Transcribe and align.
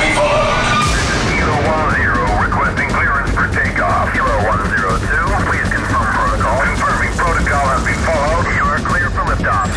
be 0.00 0.08
followed. 0.12 0.86
Kilo 1.32 1.56
10 1.96 2.44
requesting 2.44 2.88
clearance 2.92 3.30
for 3.32 3.46
takeoff. 3.48 4.12
Kilo 4.12 4.36
102, 4.44 5.48
please 5.48 5.68
confirm 5.72 6.06
protocol. 6.12 6.58
Confirming 6.64 7.12
protocol 7.16 7.64
has 7.72 7.82
been 7.84 8.00
followed. 8.04 8.44
You 8.52 8.64
are 8.64 8.80
clear 8.84 9.08
for 9.10 9.24
liftoff. 9.24 9.68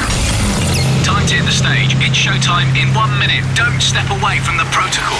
Time 1.05 1.25
to 1.27 1.33
hit 1.39 1.45
the 1.45 1.55
stage. 1.55 1.95
It's 2.03 2.17
showtime 2.17 2.75
in 2.75 2.93
one 2.93 3.11
minute. 3.19 3.43
Don't 3.55 3.79
step 3.79 4.09
away 4.11 4.39
from 4.39 4.57
the 4.57 4.67
protocol. 4.75 5.19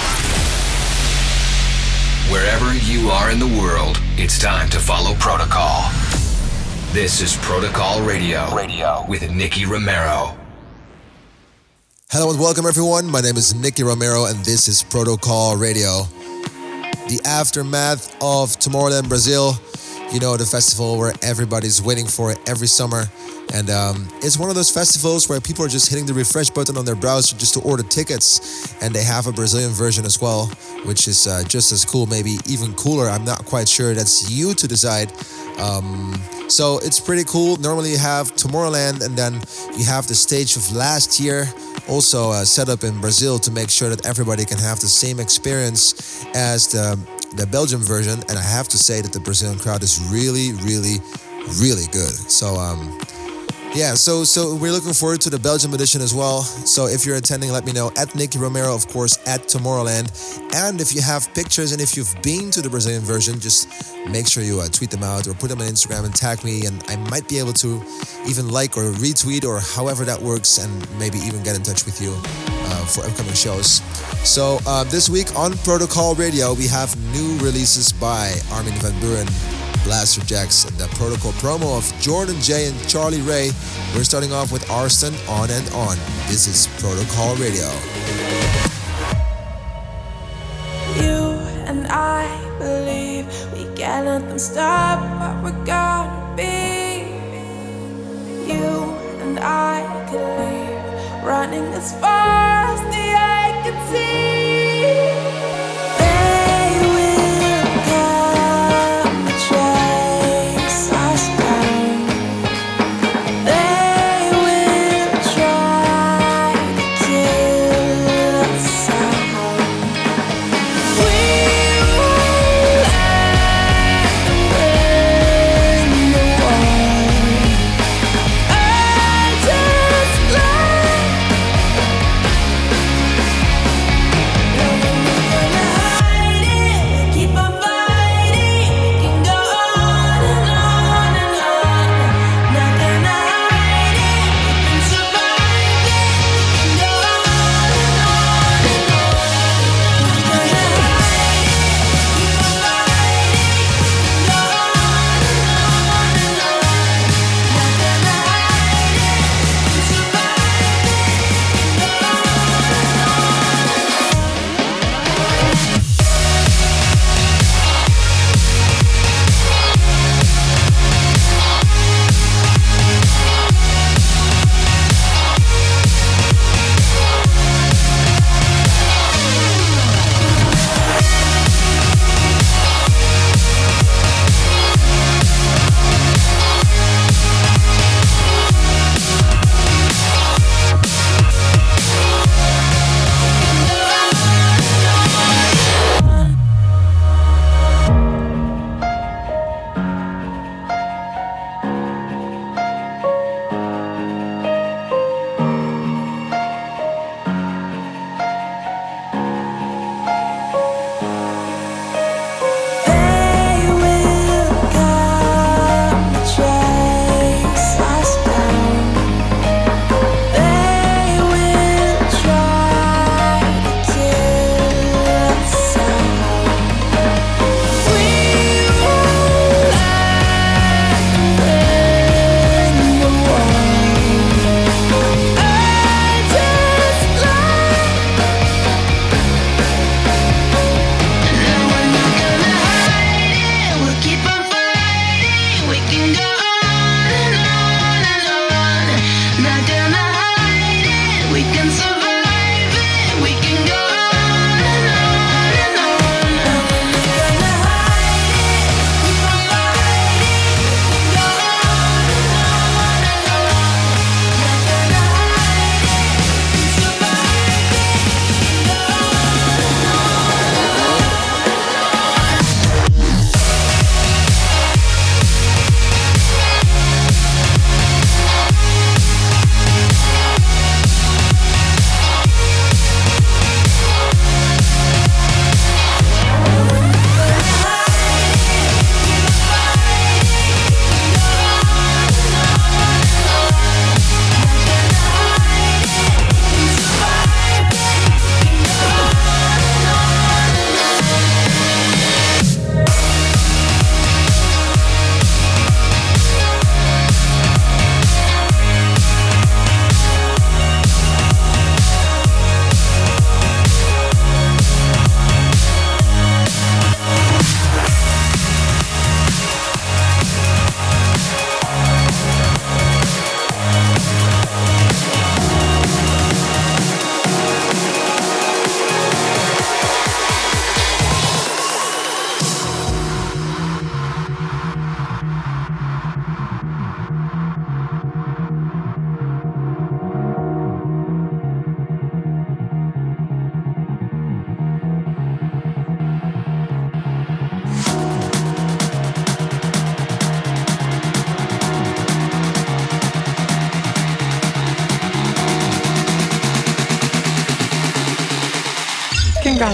Wherever 2.32 2.76
you 2.76 3.10
are 3.10 3.32
in 3.32 3.40
the 3.40 3.48
world, 3.60 4.00
it's 4.18 4.38
time 4.38 4.70
to 4.70 4.80
follow 4.80 5.16
protocol. 5.16 5.90
This 6.94 7.22
is 7.22 7.38
Protocol 7.38 8.02
Radio. 8.02 8.54
Radio 8.56 9.06
with 9.08 9.32
Nicky 9.32 9.66
Romero. 9.66 10.39
Hello 12.12 12.32
and 12.32 12.40
welcome 12.40 12.66
everyone. 12.66 13.06
My 13.06 13.22
name 13.22 13.38
is 13.38 13.54
Nicky 13.54 13.84
Romero 13.84 14.26
and 14.26 14.44
this 14.44 14.68
is 14.68 14.82
Protocol 14.82 15.56
Radio. 15.56 16.06
The 17.08 17.22
aftermath 17.24 18.16
of 18.16 18.58
Tomorrowland 18.58 19.08
Brazil, 19.08 19.54
you 20.12 20.20
know, 20.20 20.36
the 20.36 20.44
festival 20.44 20.98
where 20.98 21.14
everybody's 21.22 21.84
waiting 21.84 22.08
for 22.08 22.32
it 22.32 22.40
every 22.50 22.66
summer. 22.66 23.04
And 23.54 23.70
um, 23.70 24.08
it's 24.24 24.40
one 24.40 24.50
of 24.50 24.56
those 24.56 24.72
festivals 24.72 25.30
where 25.30 25.40
people 25.40 25.64
are 25.64 25.68
just 25.68 25.88
hitting 25.88 26.08
the 26.08 26.16
refresh 26.16 26.50
button 26.50 26.78
on 26.78 26.86
their 26.86 26.96
browser 26.96 27.38
just 27.38 27.54
to 27.54 27.62
order 27.62 27.84
tickets. 27.84 28.74
And 28.82 28.92
they 28.92 29.04
have 29.04 29.28
a 29.28 29.32
Brazilian 29.32 29.70
version 29.70 30.04
as 30.04 30.20
well, 30.20 30.48
which 30.86 31.08
is 31.08 31.28
uh, 31.28 31.44
just 31.48 31.72
as 31.72 31.86
cool, 31.86 32.08
maybe 32.08 32.38
even 32.48 32.74
cooler. 32.74 33.08
I'm 33.08 33.24
not 33.24 33.46
quite 33.46 33.70
sure. 33.70 33.94
That's 33.94 34.32
you 34.32 34.56
to 34.56 34.68
decide. 34.68 35.14
Um, 35.60 36.20
so 36.48 36.80
it's 36.80 37.00
pretty 37.00 37.24
cool. 37.26 37.58
Normally 37.58 37.92
you 37.92 38.00
have 38.00 38.36
Tomorrowland 38.36 39.06
and 39.06 39.16
then 39.16 39.40
you 39.78 39.86
have 39.86 40.08
the 40.08 40.16
stage 40.16 40.56
of 40.56 40.72
last 40.72 41.20
year 41.20 41.46
also 41.90 42.32
uh, 42.32 42.46
set 42.46 42.70
up 42.70 42.84
in 42.84 43.02
Brazil 43.02 43.40
to 43.40 43.52
make 43.52 43.70
sure 43.70 43.90
that 43.90 44.06
everybody 44.06 44.46
can 44.46 44.58
have 44.58 44.80
the 44.80 44.88
same 44.88 45.20
experience 45.20 46.26
as 46.36 46.68
the, 46.68 46.98
the 47.36 47.48
Belgium 47.48 47.82
version. 47.82 48.20
And 48.30 48.38
I 48.38 48.42
have 48.42 48.68
to 48.70 48.78
say 48.78 49.02
that 49.02 49.12
the 49.12 49.20
Brazilian 49.20 49.60
crowd 49.60 49.84
is 49.84 50.00
really, 50.12 50.54
really, 50.64 51.00
really 51.60 51.88
good. 51.92 52.14
So, 52.30 52.56
um, 52.56 52.98
yeah, 53.76 53.94
so 53.94 54.24
so 54.24 54.56
we're 54.56 54.72
looking 54.72 54.94
forward 54.94 55.22
to 55.22 55.30
the 55.30 55.38
Belgium 55.38 55.74
edition 55.74 56.02
as 56.02 56.14
well. 56.14 56.42
So 56.42 56.88
if 56.88 57.06
you're 57.06 57.18
attending, 57.18 57.52
let 57.52 57.66
me 57.66 57.72
know 57.72 57.92
at 57.98 58.16
Nicky 58.16 58.40
Romero, 58.40 58.74
of 58.74 58.88
course, 58.88 59.18
at 59.28 59.42
Tomorrowland. 59.42 60.10
And 60.56 60.82
if 60.82 60.96
you 60.96 61.02
have 61.02 61.32
pictures 61.36 61.72
and 61.72 61.80
if 61.80 61.96
you've 61.96 62.14
been 62.24 62.50
to 62.52 62.62
the 62.62 62.70
Brazilian 62.70 63.04
version, 63.04 63.40
just 63.40 63.70
make 64.10 64.28
sure 64.28 64.44
you 64.44 64.60
uh, 64.60 64.68
tweet 64.70 64.90
them 64.90 65.04
out 65.04 65.28
or 65.28 65.34
put 65.36 65.50
them 65.50 65.62
on 65.62 65.68
Instagram 65.68 66.06
and 66.06 66.16
tag 66.16 66.44
me, 66.44 66.66
and 66.66 66.84
I 66.88 66.96
might 67.10 67.28
be 67.30 67.38
able 67.38 67.54
to 67.54 67.82
even 68.28 68.50
like 68.50 68.76
or 68.76 68.92
retweet 68.94 69.46
or 69.46 69.60
however 69.60 70.04
that 70.04 70.20
works, 70.20 70.58
and 70.58 71.00
maybe 71.00 71.20
even 71.20 71.44
get 71.44 71.56
in 71.56 71.62
touch 71.62 71.86
with 71.86 72.02
you 72.02 72.12
uh, 72.16 72.86
for 72.86 73.06
upcoming 73.06 73.34
shows. 73.34 73.82
So 74.28 74.60
uh, 74.66 74.84
this 74.86 75.10
week 75.10 75.36
on 75.38 75.56
Protocol 75.60 76.16
Radio, 76.16 76.54
we 76.54 76.68
have 76.68 76.98
new 77.14 77.38
releases 77.38 77.92
by 77.92 78.34
Armin 78.52 78.74
van 78.82 78.94
Buuren. 79.00 79.69
Blasterjaxx 79.90 80.70
the 80.78 80.88
protocol 80.98 81.32
promo 81.42 81.76
of 81.76 82.00
Jordan 82.00 82.40
Jay 82.42 82.68
and 82.68 82.88
Charlie 82.88 83.22
Ray. 83.22 83.50
We're 83.96 84.04
starting 84.04 84.32
off 84.32 84.52
with 84.52 84.62
Arston 84.70 85.18
on 85.28 85.50
and 85.50 85.68
on. 85.74 85.98
This 86.28 86.46
is 86.46 86.68
Protocol 86.80 87.34
Radio. 87.38 87.66
You 91.02 91.42
and 91.66 91.88
I 91.88 92.30
believe 92.60 93.26
we 93.52 93.64
them 94.30 94.38
stop 94.38 95.00
what 95.20 95.44
we're 95.44 95.66
gonna 95.66 96.36
be. 96.38 97.10
You 98.46 98.94
and 99.26 99.40
I 99.40 99.82
could 100.12 100.22
leave 100.22 101.26
running 101.26 101.66
as 101.74 101.94
far 101.94 102.76
as 102.76 102.80
the 102.94 103.06
eye 103.18 103.60
can 103.64 103.78
see. 103.92 105.39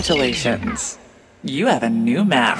Congratulations. 0.05 0.99
You 1.43 1.65
have 1.65 1.81
a 1.81 1.89
new 1.89 2.23
map. 2.23 2.59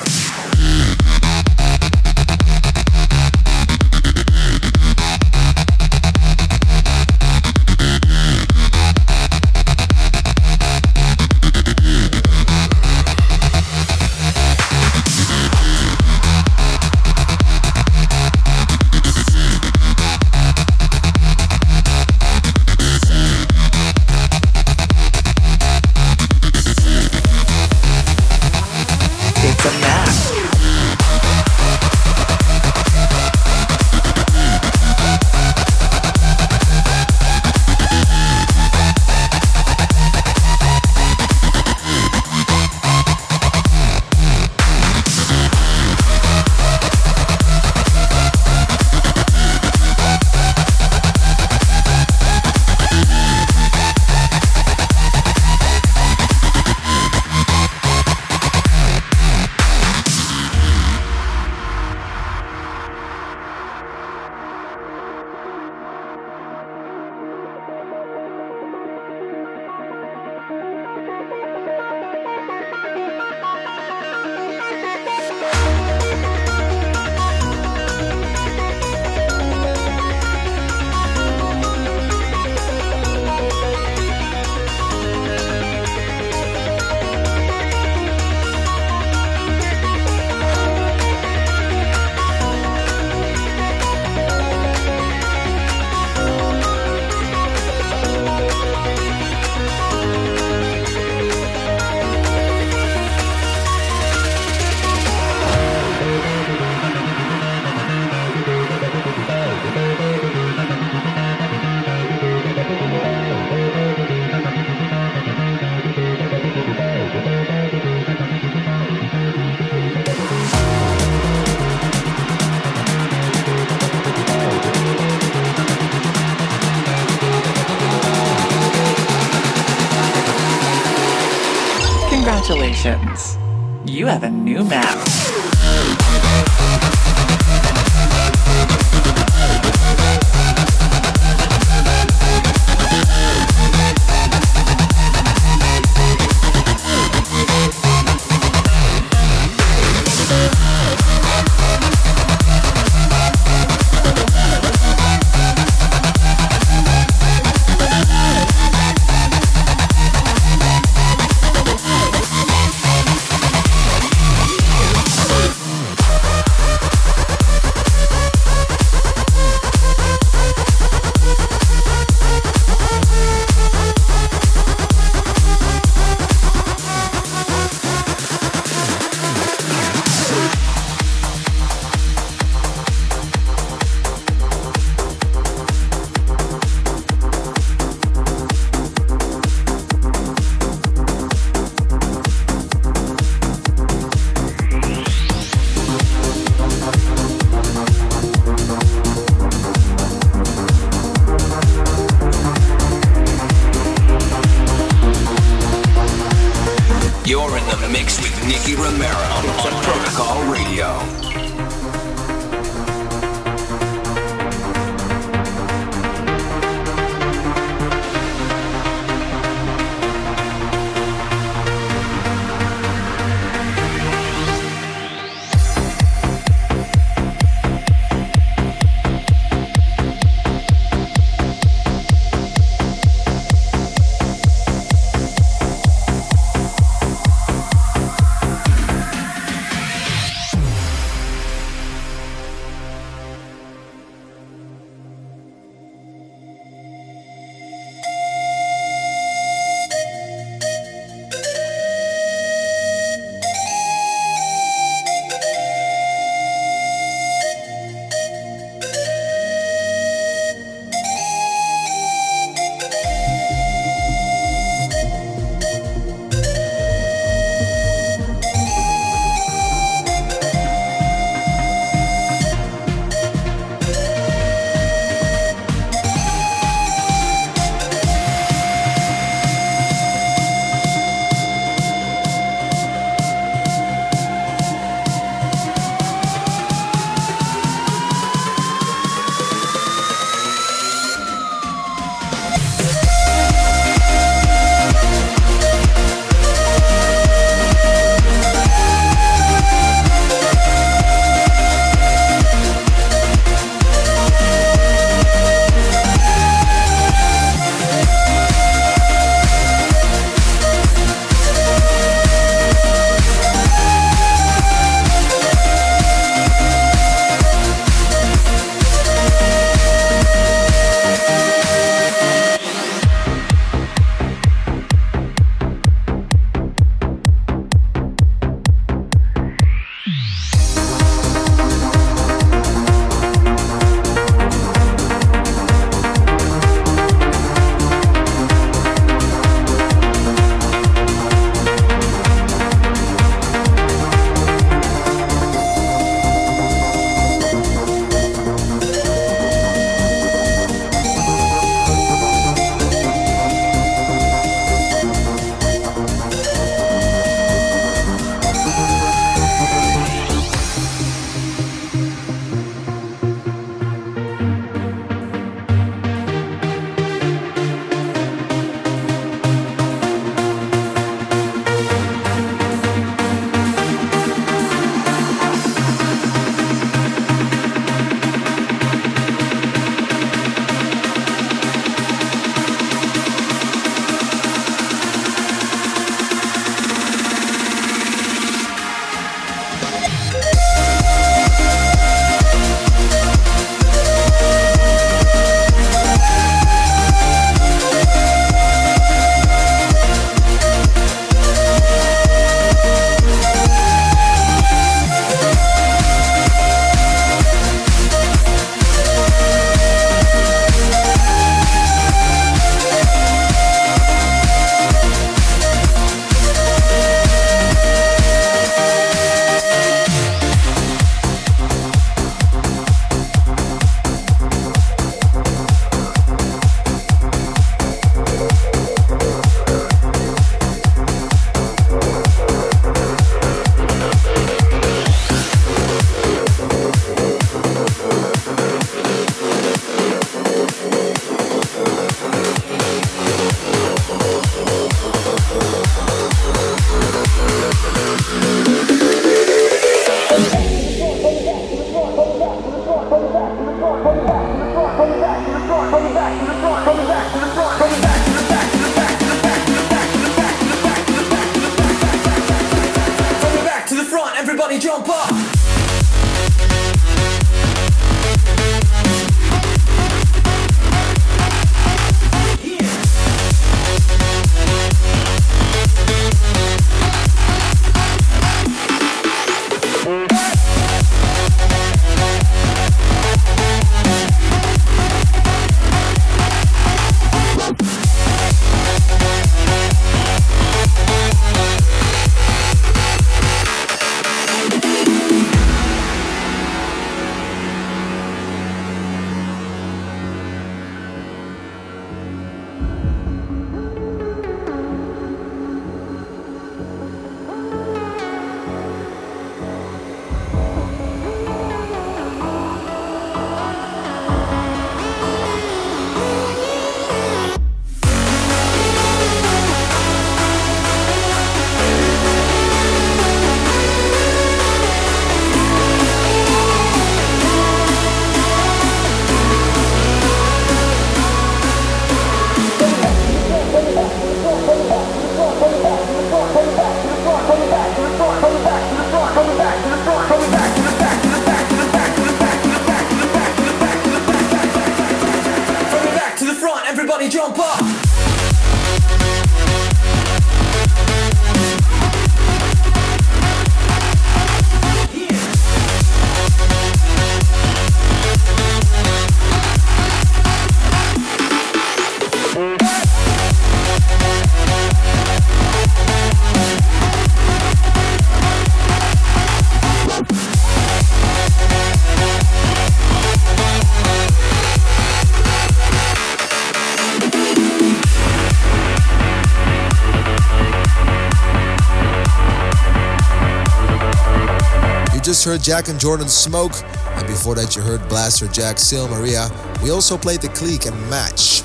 heard 585.46 585.62
Jack 585.62 585.90
and 585.90 586.00
Jordan 586.00 586.28
Smoke, 586.28 586.74
and 587.06 587.28
before 587.28 587.54
that 587.56 587.76
you 587.76 587.82
heard 587.82 588.08
Blaster 588.10 588.48
Jack 588.48 588.80
Seal 588.80 589.08
Maria. 589.08 589.48
We 589.84 589.92
also 589.92 590.18
played 590.18 590.42
The 590.42 590.50
Clique 590.50 590.88
and 590.88 591.00
Match. 591.10 591.62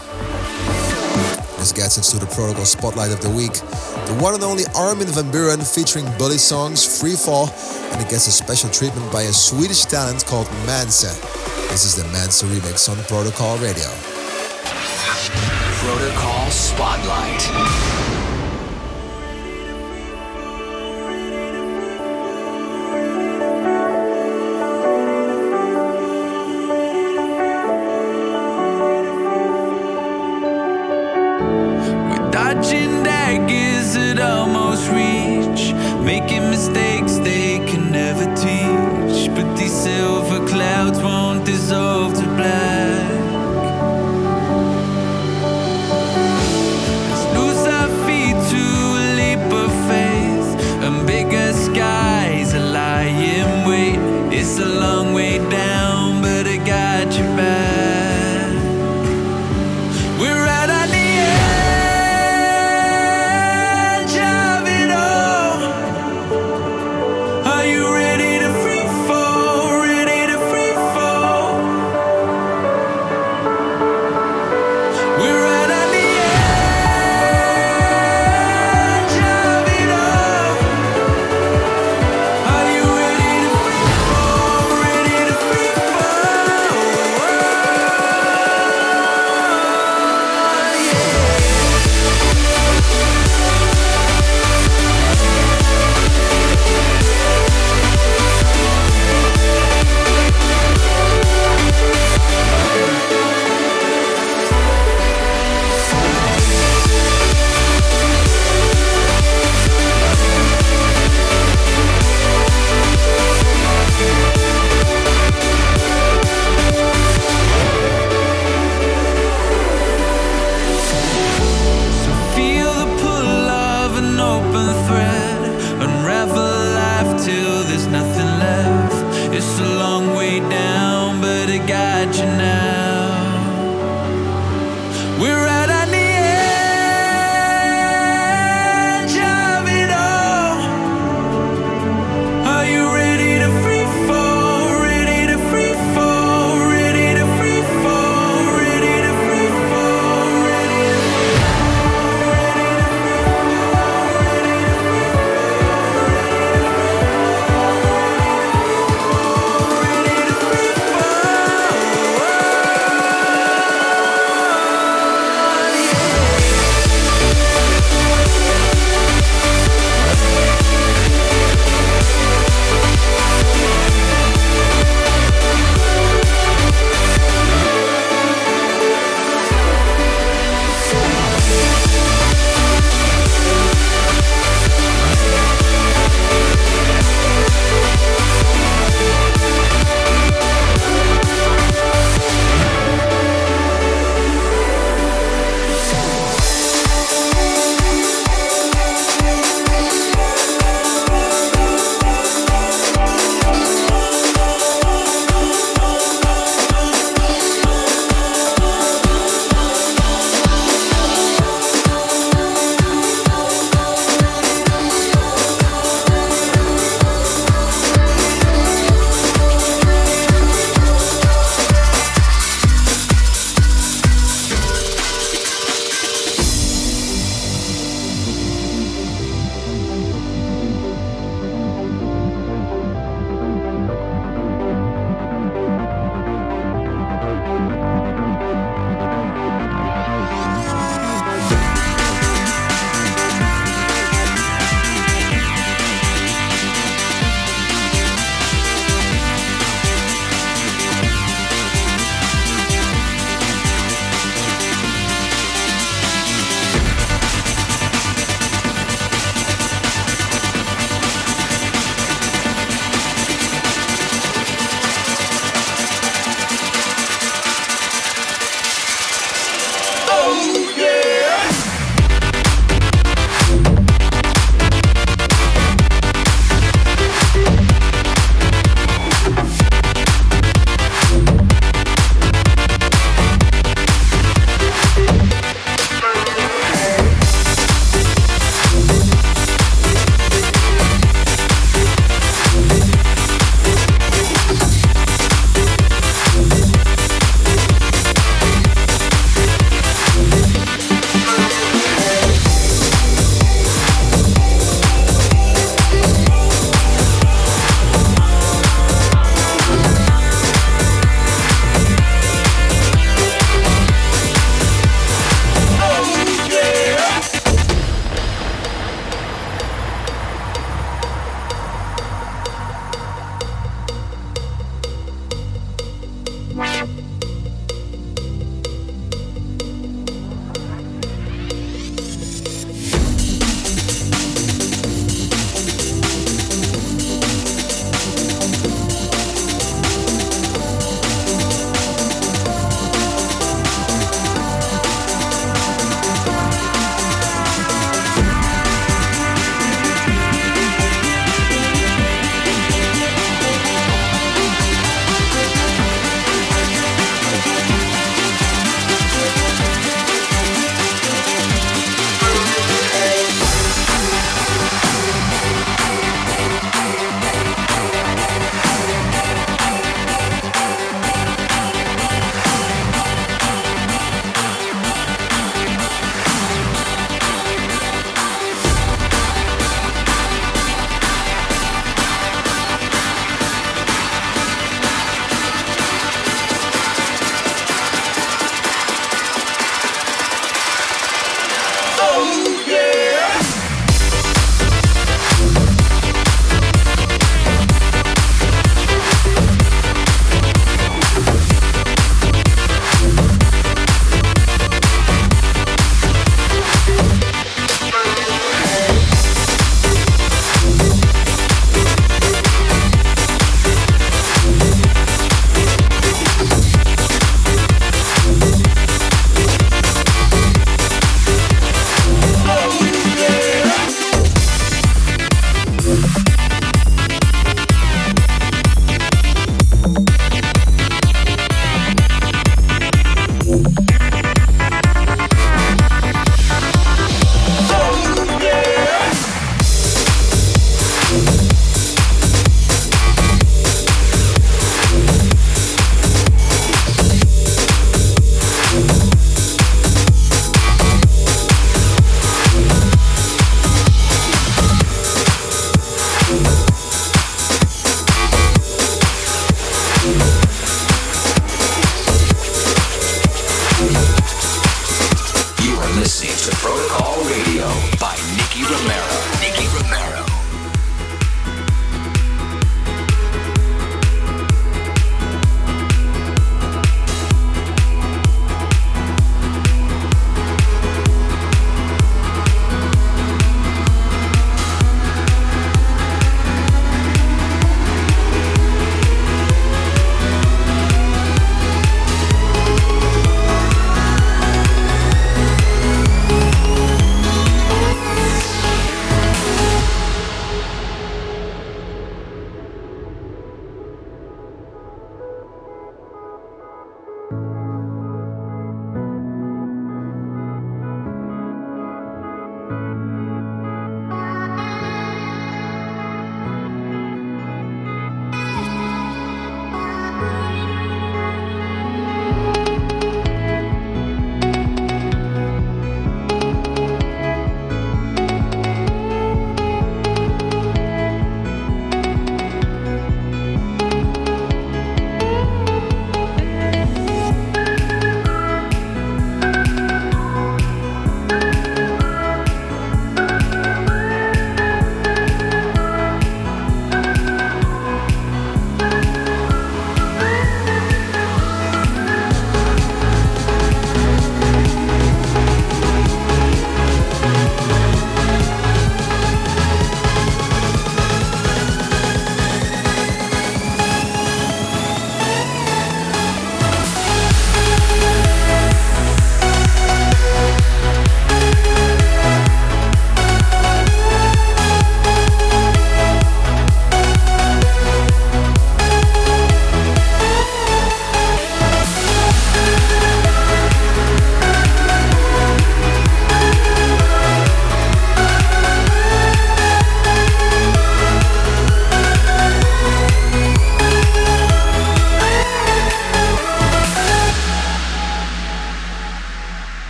This 1.57 1.73
gets 1.73 1.99
us 1.99 2.11
to 2.13 2.19
the 2.19 2.27
Protocol 2.27 2.67
Spotlight 2.67 3.11
of 3.11 3.21
the 3.23 3.31
Week. 3.31 3.55
The 3.55 4.17
one 4.21 4.35
and 4.35 4.45
only 4.45 4.65
Armin 4.77 5.09
van 5.09 5.33
Buuren 5.33 5.65
featuring 5.65 6.05
Bullysongs, 6.19 7.01
Free 7.01 7.17
Fall, 7.17 7.49
and 7.93 8.01
it 8.03 8.09
gets 8.11 8.27
a 8.27 8.33
special 8.33 8.69
treatment 8.71 9.11
by 9.11 9.23
a 9.23 9.33
Swedish 9.33 9.85
talent 9.87 10.27
called 10.27 10.49
Mansa. 10.67 11.13
This 11.73 11.85
is 11.85 11.97
the 11.97 12.05
Mansa 12.13 12.47
remix 12.47 12.89
on 12.89 13.03
Protocol 13.05 13.57
Radio. 13.59 13.89
Protocol 15.81 16.51
Spotlight. 16.51 18.10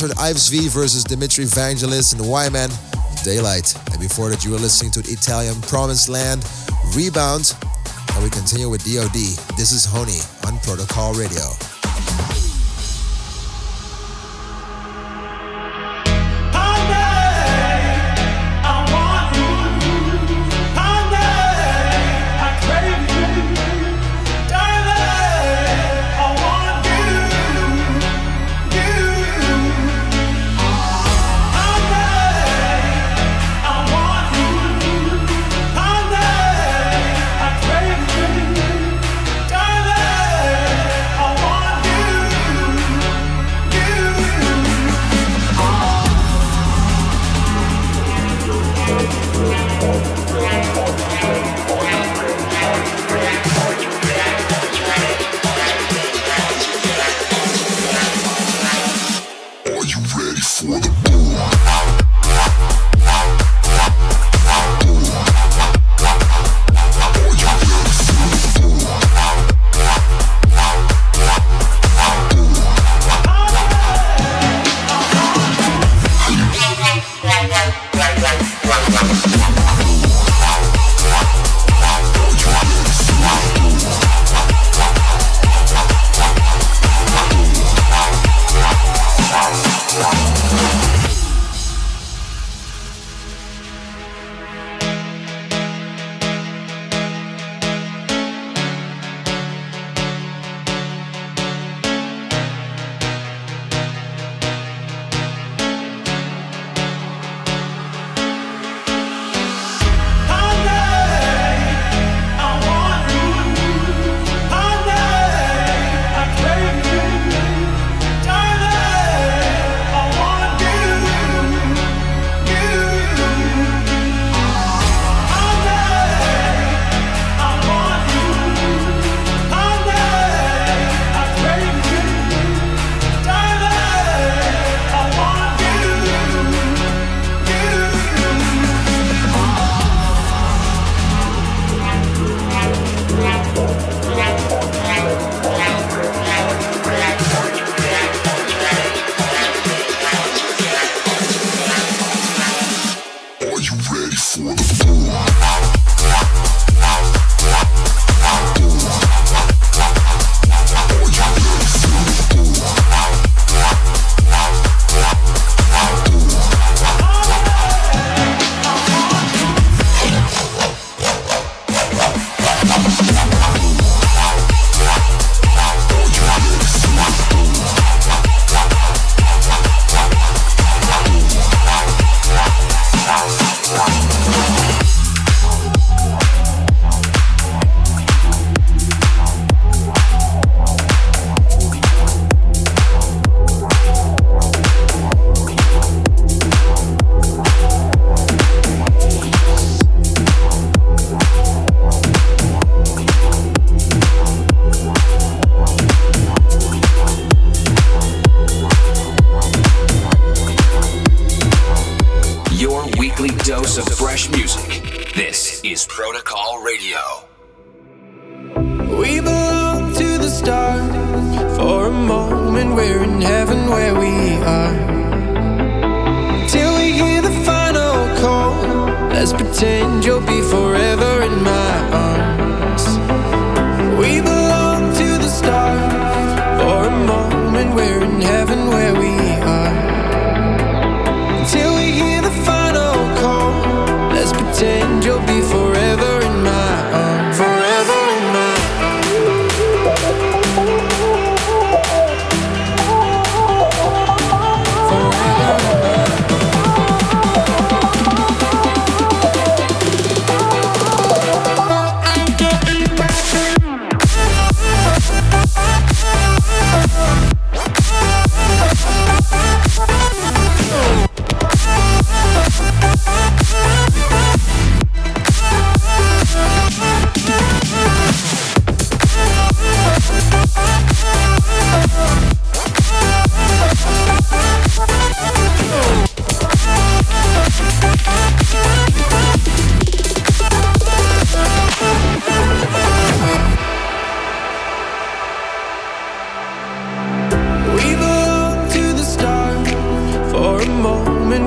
featured 0.00 0.16
Yves 0.18 0.48
V 0.48 0.68
versus 0.68 1.04
Dimitri 1.04 1.44
Vangelis 1.44 2.14
and 2.14 2.52
Man, 2.52 2.70
Daylight. 3.22 3.74
And 3.90 4.00
before 4.00 4.30
that, 4.30 4.44
you 4.44 4.52
were 4.52 4.58
listening 4.58 4.90
to 4.92 5.02
the 5.02 5.10
Italian 5.10 5.60
Promised 5.62 6.08
Land, 6.08 6.44
Rebound. 6.94 7.54
And 8.14 8.24
we 8.24 8.30
continue 8.30 8.70
with 8.70 8.82
DOD. 8.84 9.12
This 9.58 9.72
is 9.72 9.84
Honey 9.84 10.20
on 10.46 10.58
Protocol 10.60 11.12
Radio. 11.14 11.69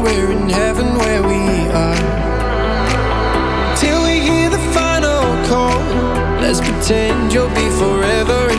we're 0.04 0.32
in 0.32 0.50
heaven 0.50 0.98
where 0.98 1.24
we 1.24 1.42
are. 1.72 1.96
Till 3.78 4.04
we 4.04 4.20
hear 4.20 4.50
the 4.50 4.64
final 4.74 5.24
call, 5.48 5.80
let's 6.42 6.60
pretend 6.60 7.34
you'll 7.34 7.48
be 7.50 7.70
forever. 7.80 8.53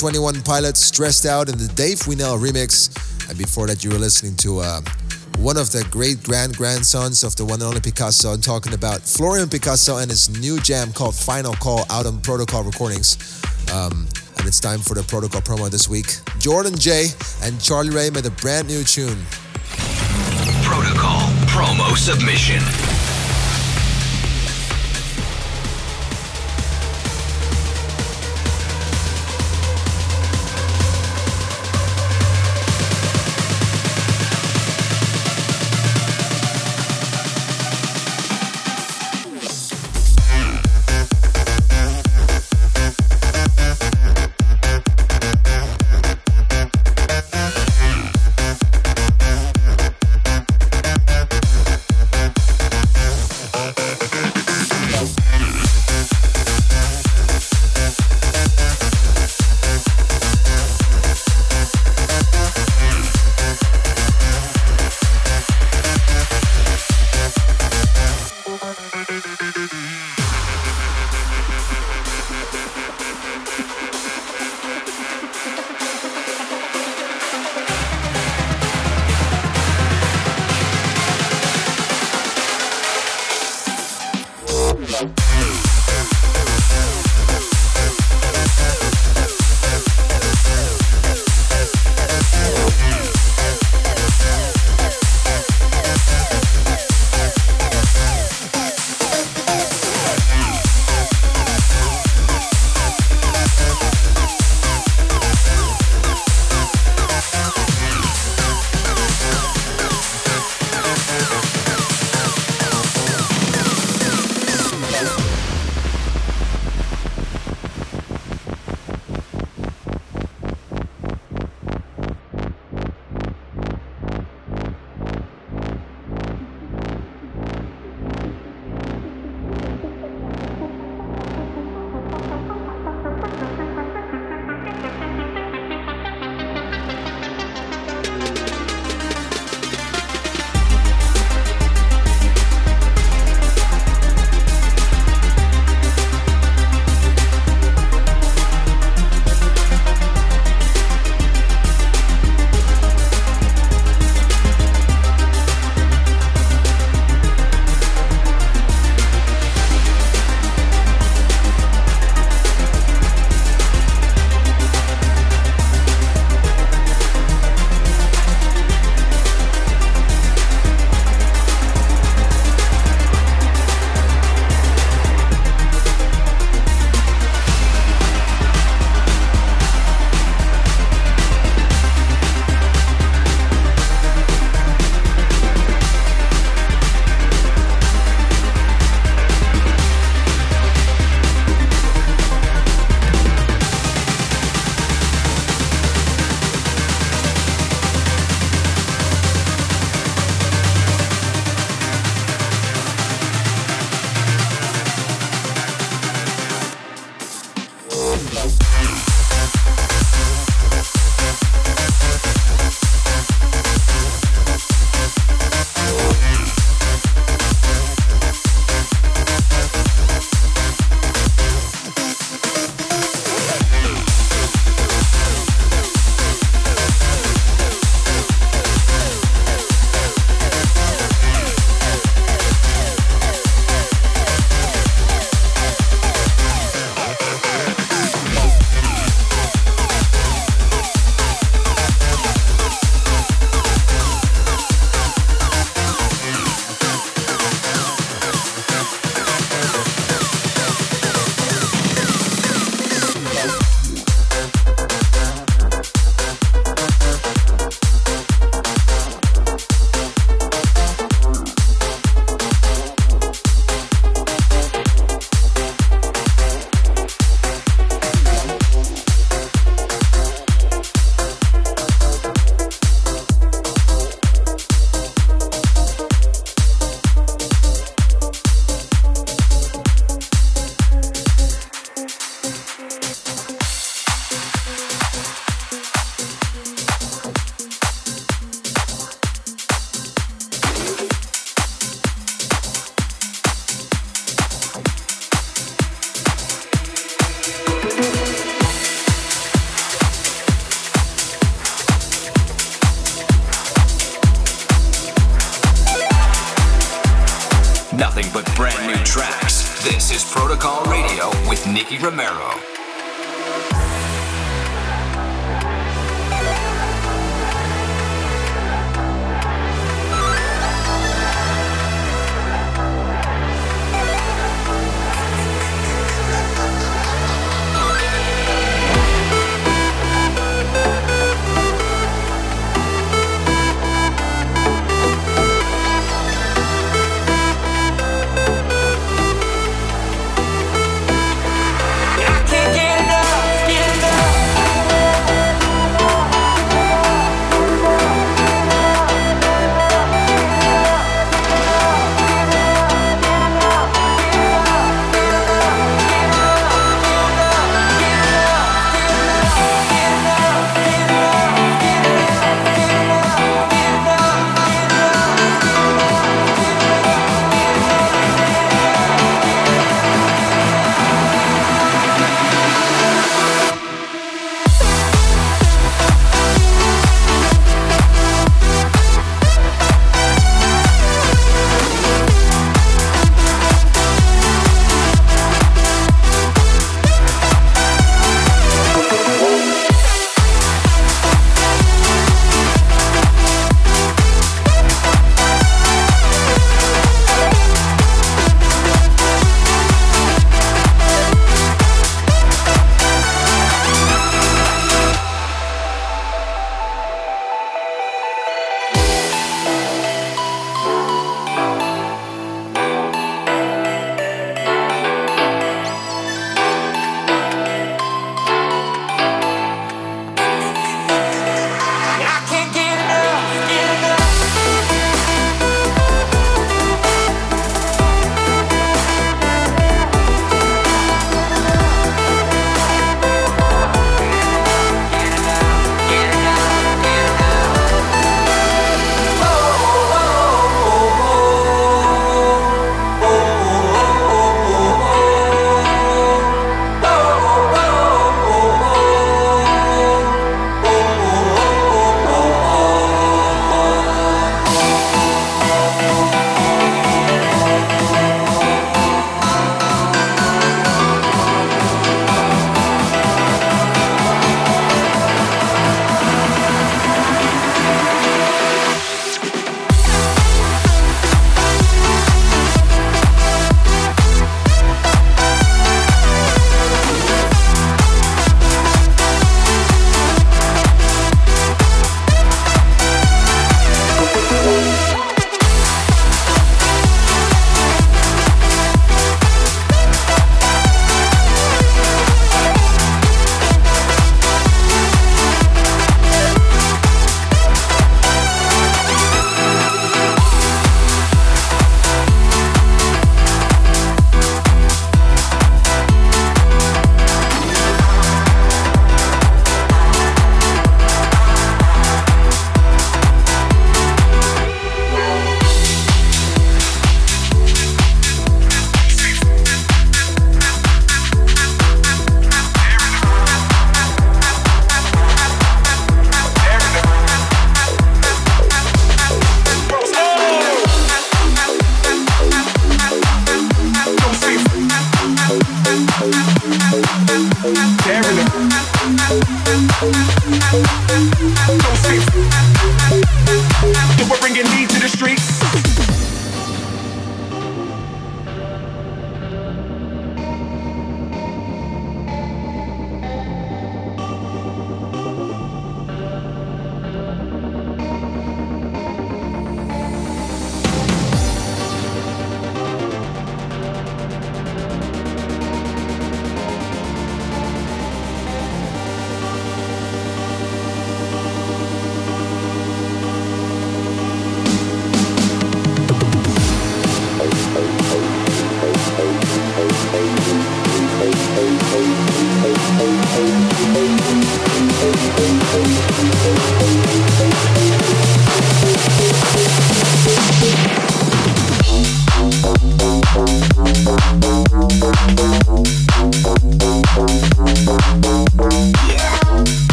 21 0.00 0.40
Pilots 0.44 0.80
Stressed 0.80 1.26
Out 1.26 1.50
in 1.50 1.58
the 1.58 1.68
Dave 1.74 2.06
Winnel 2.06 2.38
remix. 2.38 2.88
And 3.28 3.36
before 3.36 3.66
that, 3.66 3.84
you 3.84 3.90
were 3.90 3.98
listening 3.98 4.34
to 4.36 4.60
uh, 4.60 4.80
one 5.40 5.58
of 5.58 5.72
the 5.72 5.86
great 5.90 6.22
grand 6.22 6.56
grandsons 6.56 7.22
of 7.22 7.36
the 7.36 7.44
one 7.44 7.60
and 7.60 7.64
only 7.64 7.82
Picasso. 7.82 8.32
I'm 8.32 8.40
talking 8.40 8.72
about 8.72 9.02
Florian 9.02 9.50
Picasso 9.50 9.98
and 9.98 10.10
his 10.10 10.30
new 10.40 10.58
jam 10.60 10.94
called 10.94 11.14
Final 11.14 11.52
Call 11.52 11.84
out 11.90 12.06
on 12.06 12.18
Protocol 12.22 12.64
Recordings. 12.64 13.18
Um, 13.74 14.08
and 14.38 14.46
it's 14.46 14.58
time 14.58 14.78
for 14.78 14.94
the 14.94 15.02
Protocol 15.02 15.42
promo 15.42 15.70
this 15.70 15.86
week. 15.86 16.06
Jordan 16.38 16.78
Jay 16.78 17.08
and 17.42 17.60
Charlie 17.60 17.90
Ray 17.90 18.08
made 18.08 18.24
a 18.24 18.30
brand 18.30 18.68
new 18.68 18.82
tune. 18.84 19.18
Protocol 20.64 21.28
promo 21.44 21.94
submission. 21.94 22.99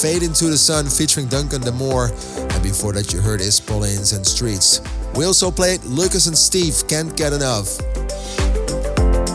Fade 0.00 0.22
Into 0.22 0.46
the 0.46 0.56
Sun 0.56 0.86
featuring 0.86 1.26
Duncan 1.26 1.60
Demore. 1.60 2.10
And 2.54 2.62
before 2.62 2.92
that, 2.92 3.12
you 3.12 3.20
heard 3.20 3.40
Is 3.40 3.58
Pauline's 3.58 4.12
and 4.12 4.24
Streets. 4.24 4.80
We 5.16 5.24
also 5.24 5.50
played 5.50 5.82
Lucas 5.84 6.28
and 6.28 6.38
Steve 6.38 6.86
Can't 6.86 7.16
Get 7.16 7.32
Enough. 7.32 7.80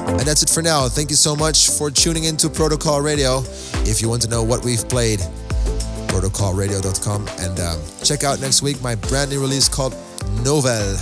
And 0.07 0.21
that's 0.21 0.41
it 0.41 0.49
for 0.49 0.61
now. 0.61 0.87
Thank 0.87 1.09
you 1.09 1.17
so 1.17 1.35
much 1.35 1.69
for 1.71 1.91
tuning 1.91 2.25
in 2.25 2.37
to 2.37 2.49
Protocol 2.49 3.01
Radio. 3.01 3.43
If 3.83 4.01
you 4.01 4.07
want 4.07 4.21
to 4.21 4.29
know 4.29 4.41
what 4.41 4.63
we've 4.63 4.87
played, 4.87 5.19
protocolradio.com. 6.07 7.27
And 7.39 7.59
um, 7.59 7.81
check 8.01 8.23
out 8.23 8.39
next 8.39 8.61
week 8.61 8.81
my 8.81 8.95
brand 8.95 9.31
new 9.31 9.41
release 9.41 9.67
called 9.67 9.93
Novel. 10.45 10.95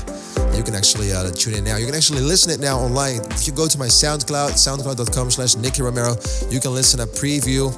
You 0.55 0.64
can 0.64 0.74
actually 0.74 1.14
uh, 1.14 1.30
tune 1.30 1.53
in 1.53 1.64
now. 1.64 1.78
You 1.78 1.86
can 1.86 1.93
actually 1.93 2.22
listen 2.22 2.51
it 2.51 2.59
now 2.59 2.80
online. 2.80 3.22
If 3.32 3.45
you 3.45 3.53
go 3.53 3.68
to 3.68 3.78
my 3.78 3.88
SoundCloud, 3.88 4.51
soundcloud.com 4.57 5.30
slash 5.30 5.55
Nicky 5.55 5.84
Romero, 5.84 6.16
you 6.49 6.59
can 6.59 6.74
listen 6.74 6.99
a 6.99 7.05
preview. 7.05 7.70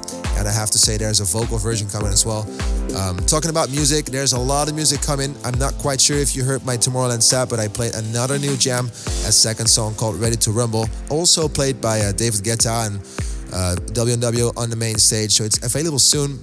And 0.44 0.50
I 0.50 0.60
have 0.60 0.70
to 0.72 0.78
say, 0.78 0.98
there's 0.98 1.20
a 1.20 1.24
vocal 1.24 1.56
version 1.56 1.88
coming 1.88 2.12
as 2.12 2.26
well. 2.26 2.46
Um, 2.94 3.16
talking 3.24 3.48
about 3.48 3.70
music, 3.70 4.04
there's 4.04 4.34
a 4.34 4.38
lot 4.38 4.68
of 4.68 4.74
music 4.74 5.00
coming. 5.00 5.34
I'm 5.42 5.58
not 5.58 5.72
quite 5.78 5.98
sure 5.98 6.18
if 6.18 6.36
you 6.36 6.44
heard 6.44 6.62
my 6.66 6.76
Tomorrowland 6.76 7.22
set, 7.22 7.48
but 7.48 7.58
I 7.58 7.66
played 7.66 7.94
another 7.94 8.38
new 8.38 8.54
jam, 8.58 8.88
a 8.88 9.32
second 9.32 9.68
song 9.68 9.94
called 9.94 10.20
Ready 10.20 10.36
to 10.36 10.50
Rumble, 10.50 10.86
also 11.08 11.48
played 11.48 11.80
by 11.80 12.00
uh, 12.00 12.12
David 12.12 12.44
Guetta 12.44 12.88
and 12.88 13.00
uh, 13.54 13.76
W&W 13.94 14.50
on 14.54 14.68
the 14.68 14.76
main 14.76 14.98
stage. 14.98 15.32
So 15.32 15.44
it's 15.44 15.64
available 15.64 15.98
soon. 15.98 16.38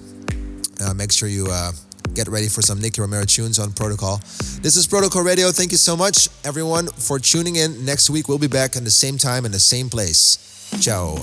Uh, 0.84 0.96
make 0.96 1.12
sure 1.12 1.30
you 1.30 1.46
uh, 1.52 1.72
get 2.16 2.28
ready 2.28 2.48
for 2.48 2.64
some 2.64 2.82
Nicky 2.82 3.02
Romero 3.02 3.26
tunes 3.26 3.60
on 3.60 3.72
Protocol. 3.72 4.18
This 4.64 4.78
is 4.78 4.88
Protocol 4.88 5.22
Radio. 5.22 5.52
Thank 5.52 5.72
you 5.72 5.78
so 5.78 5.96
much, 5.96 6.28
everyone, 6.44 6.88
for 6.88 7.20
tuning 7.20 7.58
in. 7.58 7.86
Next 7.86 8.10
week, 8.10 8.28
we'll 8.28 8.40
be 8.40 8.48
back 8.48 8.76
at 8.76 8.84
the 8.84 8.90
same 8.90 9.20
time 9.20 9.46
in 9.46 9.52
the 9.52 9.60
same 9.60 9.90
place. 9.90 10.40
Ciao. 10.82 11.18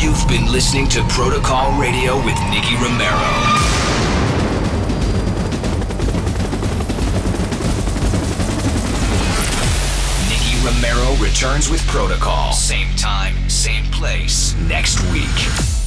You've 0.00 0.26
been 0.28 0.50
listening 0.50 0.88
to 0.88 1.02
Protocol 1.08 1.78
Radio 1.78 2.16
with 2.24 2.38
Nicky 2.48 2.74
Romero. 2.76 3.68
Romero 10.62 11.14
returns 11.16 11.70
with 11.70 11.86
Protocol. 11.86 12.52
Same 12.52 12.94
time, 12.96 13.48
same 13.48 13.84
place, 13.86 14.54
next 14.68 15.00
week. 15.12 15.79